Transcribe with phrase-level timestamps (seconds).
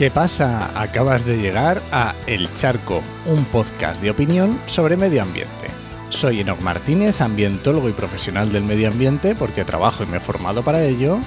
[0.00, 0.80] ¿Qué pasa?
[0.80, 5.66] Acabas de llegar a El Charco, un podcast de opinión sobre medio ambiente.
[6.08, 10.62] Soy Enoc Martínez, ambientólogo y profesional del medio ambiente porque trabajo y me he formado
[10.62, 11.18] para ello.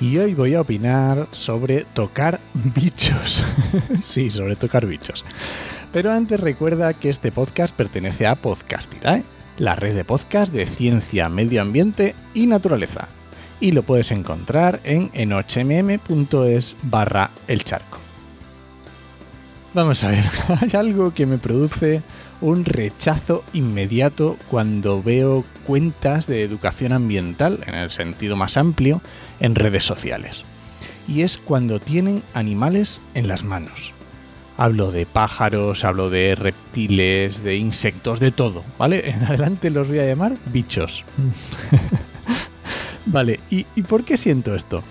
[0.00, 3.44] Y hoy voy a opinar sobre tocar bichos.
[4.02, 5.24] sí, sobre tocar bichos.
[5.92, 11.28] Pero antes recuerda que este podcast pertenece a Podcastidae la red de podcast de ciencia,
[11.28, 13.08] medio ambiente y naturaleza.
[13.60, 17.98] Y lo puedes encontrar en enochmm.es barra el charco.
[19.72, 20.24] Vamos a ver,
[20.60, 22.02] hay algo que me produce
[22.40, 29.00] un rechazo inmediato cuando veo cuentas de educación ambiental, en el sentido más amplio,
[29.40, 30.42] en redes sociales.
[31.08, 33.95] Y es cuando tienen animales en las manos.
[34.58, 39.10] Hablo de pájaros, hablo de reptiles, de insectos, de todo, ¿vale?
[39.10, 41.04] En adelante los voy a llamar bichos.
[43.06, 44.82] vale, ¿Y, por qué siento esto?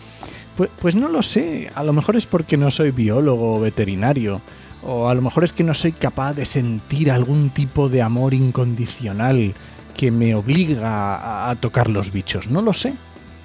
[0.56, 4.40] Pues, pues, no lo sé, a lo mejor es porque no soy biólogo o veterinario,
[4.84, 8.36] o a lo mejor es que no soy capaz de sentir algún tipo de amor
[8.36, 9.54] incondicional
[9.96, 12.94] que me obliga a, tocar los bichos, no lo sé.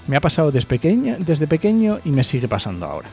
[0.07, 0.79] Me ha pasado desde
[1.19, 3.09] desde pequeño y me sigue pasando ahora.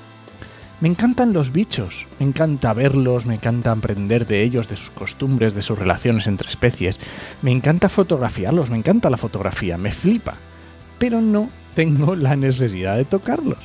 [0.80, 5.56] Me encantan los bichos, me encanta verlos, me encanta aprender de ellos, de sus costumbres,
[5.56, 7.00] de sus relaciones entre especies,
[7.42, 10.36] me encanta fotografiarlos, me encanta la fotografía, me flipa,
[11.00, 13.58] pero no tengo la necesidad de tocarlos.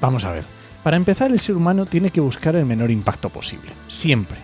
[0.00, 0.44] Vamos a ver,
[0.84, 4.38] para empezar el ser humano tiene que buscar el menor impacto posible, siempre.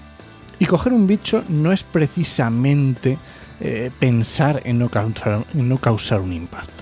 [0.58, 3.19] Y coger un bicho no es precisamente
[3.60, 6.81] eh, pensar en no causar un impacto.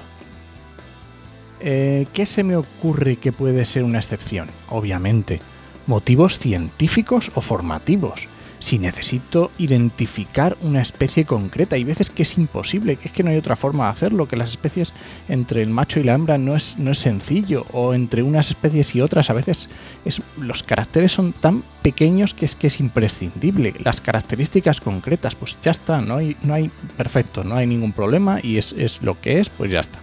[1.61, 4.49] Eh, ¿Qué se me ocurre que puede ser una excepción?
[4.69, 5.41] Obviamente,
[5.87, 8.29] motivos científicos o formativos.
[8.61, 13.31] Si necesito identificar una especie concreta, hay veces que es imposible, que es que no
[13.31, 14.93] hay otra forma de hacerlo, que las especies
[15.31, 18.95] entre el macho y la hembra no es, no es sencillo, o entre unas especies
[18.95, 19.71] y otras a veces
[20.05, 23.75] es, los caracteres son tan pequeños que es que es imprescindible.
[23.83, 28.41] Las características concretas, pues ya está, no hay, no hay perfecto, no hay ningún problema
[28.43, 30.01] y es, es lo que es, pues ya está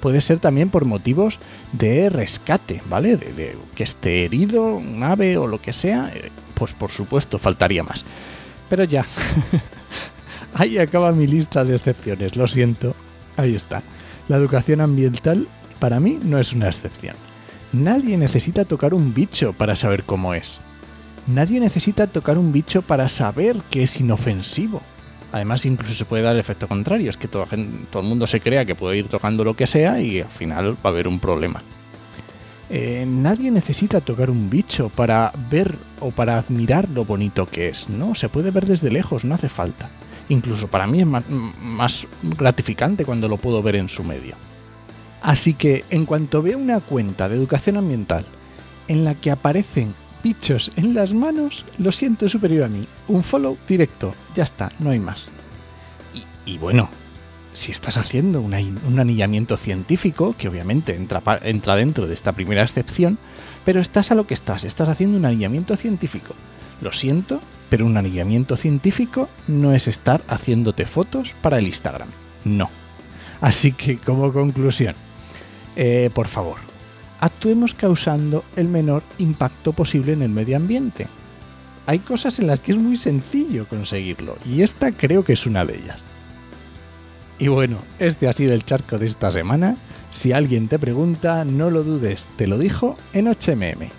[0.00, 1.38] puede ser también por motivos
[1.72, 3.16] de rescate, ¿vale?
[3.16, 7.82] De, que esté herido, un ave o lo que sea, eh, pues por supuesto, faltaría
[7.82, 8.04] más.
[8.68, 9.06] Pero ya,
[10.54, 12.94] ahí acaba mi lista de excepciones, lo siento,
[13.36, 13.82] ahí está.
[14.28, 15.48] La educación ambiental
[15.78, 17.16] para mí no es una excepción.
[17.72, 20.58] Nadie necesita tocar un bicho para saber cómo es.
[21.26, 24.80] Nadie necesita tocar un bicho para saber que es inofensivo.
[25.32, 27.46] Además, incluso se puede dar el efecto contrario, es que todo,
[27.90, 30.72] todo el mundo se crea que puede ir tocando lo que sea y al final
[30.74, 31.62] va a haber un problema.
[32.70, 37.88] Eh, nadie necesita tocar un bicho para ver o para admirar lo bonito que es,
[37.88, 38.14] ¿no?
[38.14, 39.88] Se puede ver desde lejos, no hace falta.
[40.28, 44.34] Incluso para mí es más gratificante cuando lo puedo ver en su medio.
[45.22, 48.24] Así que en cuanto veo una cuenta de educación ambiental
[48.86, 52.84] en la que aparecen bichos en las manos, lo siento, superior a mí.
[53.08, 55.28] Un follow directo, ya está, no hay más.
[56.44, 56.88] Y, bueno,
[57.52, 58.54] si estás haciendo un
[58.98, 63.18] anillamiento científico, que obviamente entra, entra dentro de esta primera excepción,
[63.64, 66.34] pero estás a lo que estás, estás haciendo un anillamiento científico.
[66.80, 72.08] Lo siento, pero un anillamiento científico no es estar haciéndote fotos para el Instagram.
[72.44, 72.70] No.
[73.40, 74.94] Así que como conclusión,
[75.76, 76.67] eh, por favor,
[77.20, 81.06] actuemos causando el menor impacto posible en el medio ambiente.
[81.86, 85.64] Hay cosas en las que es muy sencillo conseguirlo y esta creo que es una
[85.64, 86.02] de ellas.
[87.38, 89.76] Y bueno, este ha sido el charco de esta semana.
[90.10, 93.90] Si alguien te pregunta, no lo dudes, te lo dijo en HMM.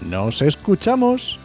[0.00, 1.38] ¡Nos escuchamos!